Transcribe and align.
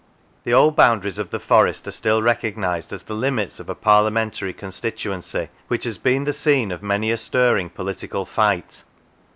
The 0.45 0.53
old 0.55 0.75
boundaries 0.75 1.19
of 1.19 1.29
the 1.29 1.39
forest 1.39 1.87
are 1.87 1.91
still 1.91 2.23
recognised 2.23 2.91
as 2.91 3.03
the 3.03 3.13
limits 3.13 3.59
of 3.59 3.69
a 3.69 3.75
parliamentary 3.75 4.51
constituency, 4.51 5.49
which 5.67 5.83
has 5.83 5.99
been 5.99 6.23
the 6.23 6.33
scene 6.33 6.71
of 6.71 6.81
many 6.81 7.11
a 7.11 7.17
stirring 7.17 7.69
political 7.69 8.25
fight. 8.25 8.81